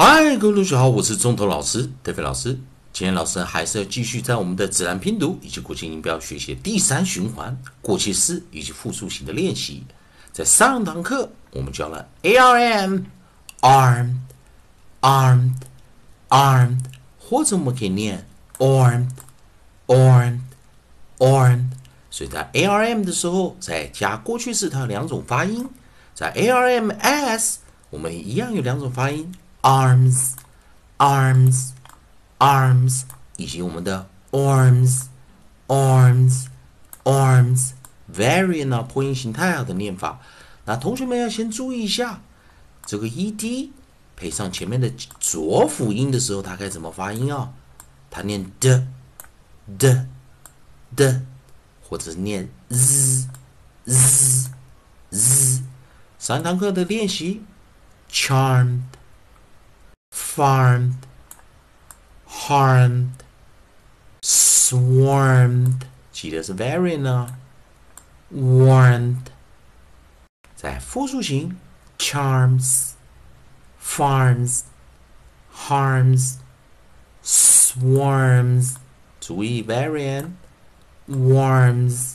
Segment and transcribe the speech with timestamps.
[0.00, 2.50] 嗨，各位同学好，我是中头老师德飞老师。
[2.92, 9.82] 今天老师还是要继续在我们的自然拼读以及国际音标学习第三循环过去式以及复数型的练习。
[10.30, 12.98] 在上堂课我们教了 A R M
[13.60, 14.18] armed
[15.00, 15.54] armed
[16.28, 16.84] armed，
[17.18, 18.24] 或者我们可以念
[18.58, 19.10] armed
[19.88, 20.42] armed
[21.18, 21.70] armed。
[22.08, 25.68] 所以在 A R M 的时候，在加过去式，它有两种发音。
[26.14, 27.58] 在 A R M S，
[27.90, 30.32] 我们一样有两种发音：arms
[30.98, 31.70] arms
[32.38, 33.02] arms，
[33.36, 35.04] 以及我们的 arms
[35.66, 36.46] arms
[37.04, 37.70] arms。
[38.12, 40.20] variant 啊，破音形态啊的念法。
[40.64, 42.20] 那同学们要先注意一下，
[42.86, 43.70] 这个 ed
[44.16, 44.90] 配上前面的
[45.20, 47.52] 浊辅音的时候，它该怎么发音啊？
[48.10, 48.86] 它念的
[49.78, 50.06] 的
[50.96, 51.22] 的。
[51.90, 53.26] 或者是念 z
[53.86, 54.50] z
[55.08, 55.62] z，
[56.18, 57.42] 上堂课的练习
[58.12, 58.82] ：charmed,
[60.11, 60.95] farmed,
[62.27, 63.09] harmed,
[64.21, 67.37] swarmed，记得是 variant 呢，
[68.33, 69.17] warned。
[70.55, 71.57] 在复数型：
[71.97, 72.91] charms,
[73.83, 74.61] farms,
[75.53, 76.35] harms,
[77.23, 78.75] swarms。
[79.19, 82.13] 注意 variant。Warms，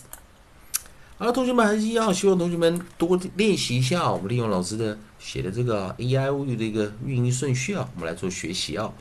[1.19, 4.11] 好，同学们还是一样，希望同学们多练习一下。
[4.11, 8.92] 我们利用老师的 写的这个 A I O U 的一个运营顺序啊，我们来做学习啊。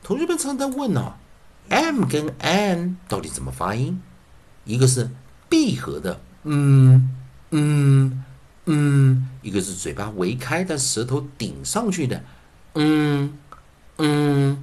[0.03, 1.15] 同学们常在问哦
[1.69, 4.01] ，m 跟 n 到底怎么发音？
[4.65, 5.11] 一个是
[5.49, 7.11] 闭合的，嗯
[7.51, 8.25] 嗯。
[8.65, 12.23] 嗯，一个是嘴巴微开，但舌头顶上去的，
[12.75, 13.37] 嗯
[13.99, 14.63] 嗯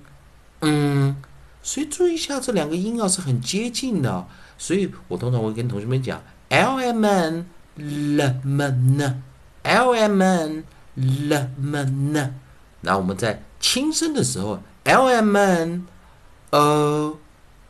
[0.62, 1.22] 嗯，
[1.69, 4.25] 所以注意一下这两个音啊是很接近的，
[4.57, 6.19] 所以我通常会跟同学们讲
[6.50, 9.22] ，l m n l m n
[9.62, 10.63] l m n
[10.96, 12.34] l m n，
[12.81, 15.85] 然后我们在轻声的时候，l m n
[16.50, 17.19] o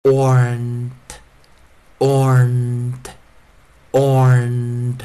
[0.03, 0.91] Orned,
[1.97, 3.05] orned,
[3.93, 4.97] orned，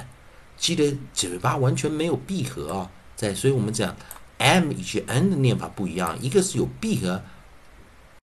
[0.57, 3.95] 记得嘴巴完全没有闭合啊，在，所以我们讲
[4.39, 7.23] m 以及 n 的念法不一样，一个是有闭合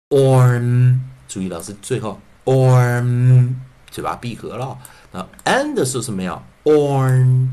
[0.09, 3.53] ，orn，注意老师最后 orn，
[3.89, 4.77] 嘴巴闭合了，
[5.11, 7.49] 那 n 的时候是没有 orned,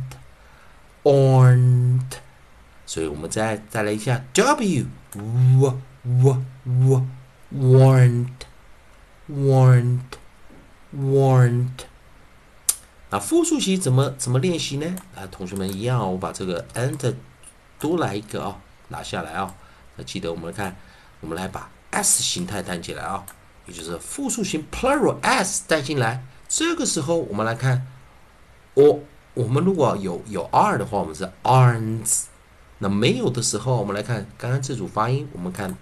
[1.04, 2.10] orned，
[2.86, 7.06] 所以我们再再来一下 w, w, w, w,
[10.94, 11.84] warned。
[13.12, 13.18] 啊。
[13.20, 14.96] 复数型怎么怎么练习呢？
[15.14, 17.14] 啊，同学们一样，我把这个 enter
[17.78, 19.54] 多来一个啊，拿下来啊。
[19.96, 20.74] 那记得我们看，
[21.20, 23.24] 我们来把 s 形态带进来啊，
[23.66, 26.24] 也就是复数型 plural s 带进来。
[26.48, 27.86] 这个时候我们来看
[28.74, 29.00] 我
[29.34, 32.24] 我们如果有有 r 的话，我们是 arns。
[32.78, 35.76] 那没有的时候，我们来看刚刚这组发音，我们看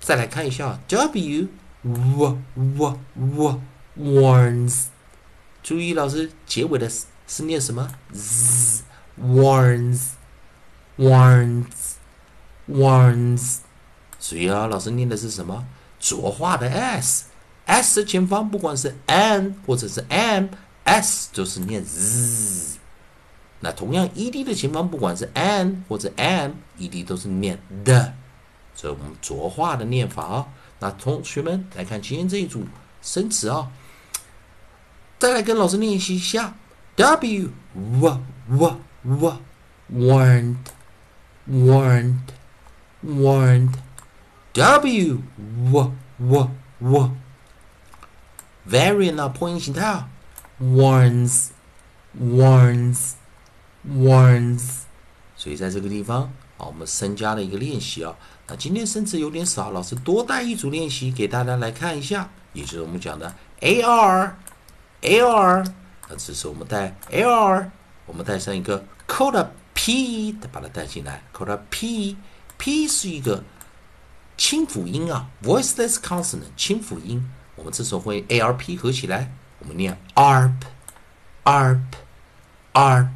[0.00, 1.48] 再来看一下 w
[1.82, 3.60] w w w
[3.98, 4.86] warns。
[5.68, 8.82] 注意，老师结尾的是是念什么？z
[9.20, 10.00] warns
[10.96, 11.66] warns
[12.66, 13.58] warns。
[14.18, 15.66] 所以啊，老师念的是什么？
[16.00, 22.78] 浊化的 s，s 的前方不管是 n 或者是 m，s 都是念 z。
[23.60, 28.14] 那同样，ed 的前方不管是 n 或者 m，ed 都是念的。
[28.74, 30.48] 所以我们浊化的念法啊。
[30.78, 32.64] 那同学们来看今天这一组
[33.02, 33.70] 生词啊，
[35.18, 36.54] 再来跟老师练习一下
[36.96, 39.36] ：w w w w
[39.92, 40.56] warned
[41.50, 42.14] warned
[43.04, 43.72] warned
[44.52, 45.22] w
[45.72, 47.10] w w w
[48.68, 50.08] variant 啊破音形态啊
[50.60, 51.48] ，warns
[52.20, 53.12] warns
[53.88, 54.82] warns。
[55.36, 58.14] 所以在这个地方啊，我们增加了一个练习啊。
[58.46, 64.32] 那今天生词有点少，老师多带一组练习给大家来看一下，也就是我们讲的 ar
[65.02, 65.64] ar。
[66.08, 67.70] 那这时候我们带 ar，
[68.06, 72.16] 我们带上一个 coda p 把它带进来，coda p
[72.56, 73.44] p 是一个
[74.36, 77.30] 清辅音啊，voiceless consonant 清辅音。
[77.56, 80.54] 我们这时候会 arp 合起来，我们念 arp
[81.44, 81.80] arp
[82.72, 83.08] arp。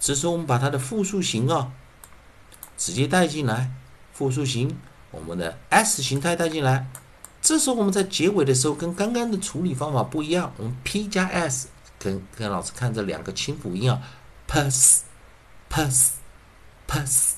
[0.00, 1.72] 这时候我们把它的复数形啊
[2.76, 3.70] 直接带进来。
[4.12, 4.78] 复数形，
[5.10, 6.86] 我们的 s 形态带进来。
[7.44, 11.68] 这时候我们在结尾的时候跟刚刚的处理方法不一样，我们 p 加 s，
[11.98, 14.00] 跟跟老师看这两个清辅音啊
[14.48, 17.32] ，pus，pus，pus，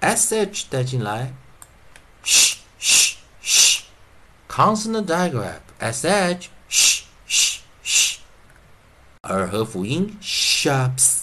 [0.00, 1.34] sh 带进来
[2.22, 2.60] 嘘
[4.56, 8.18] sh sh，consonant digraph sh sh sh sh，
[9.20, 11.20] 二合辅音 sharps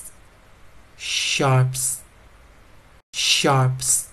[0.99, 1.95] sharps
[3.11, 4.03] sharps，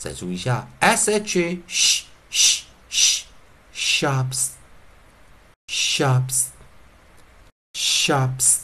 [0.00, 1.22] 再注意一下 sh
[1.68, 3.24] sh sh sh
[3.72, 4.48] sharps
[5.68, 6.46] sharps
[7.74, 8.62] sharps，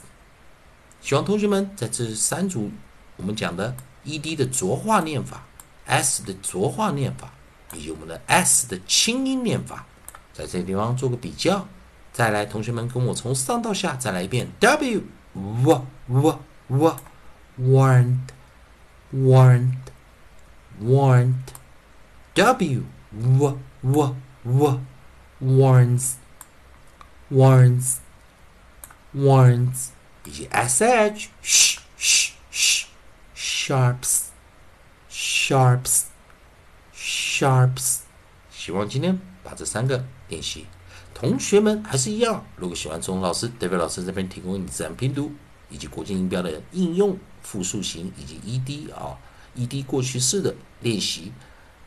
[1.01, 2.73] 希望同学们在这三组
[3.17, 3.77] 我们讲的。
[4.07, 5.47] e d 的浊化念法
[5.87, 7.33] ，s 的浊化念法，
[7.75, 9.85] 以及我们的 s 的轻音念法，
[10.33, 11.67] 在这个地方做个比较。
[12.13, 15.03] 再来，同学们跟我从上到下再来一遍：w
[15.35, 16.39] w w
[16.69, 16.97] w
[17.59, 18.29] warned
[19.13, 19.75] warned
[20.81, 21.35] warned
[22.35, 22.83] w
[23.13, 24.81] w w w
[25.43, 26.13] warns
[27.31, 27.97] warns
[29.15, 29.89] warns
[30.25, 32.87] 以及 sh sh sh sh
[33.67, 34.31] Sharps,
[35.11, 36.05] sharps,
[37.35, 37.99] sharps。
[38.51, 40.67] 希望今天把这三个练习，
[41.13, 42.45] 同学们还是一样。
[42.57, 45.33] 如果喜欢钟老师代表老师这边提供你自然拼读
[45.69, 49.19] 以及国际音标的应用、复数型以及 ED 啊
[49.57, 51.33] ，ED 过去式的练习。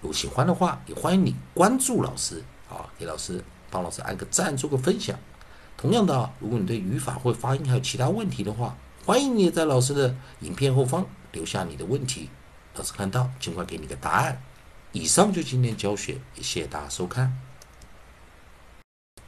[0.02, 3.42] 如果喜欢的话，也欢迎你关注老师啊，给老师
[3.72, 5.18] 帮老师按个赞，做个分享。
[5.78, 8.76] 同样的，如果你对语法或发音还有其他问题的话，
[9.06, 11.06] 欢迎你在老师的影片后方。
[11.34, 12.30] 留下你的问题，
[12.76, 14.42] 老师看到尽快给你个答案。
[14.98, 17.32] 以上就今天教学，谢谢大家收看。